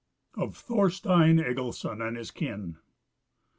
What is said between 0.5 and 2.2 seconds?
Thorstein Egilson and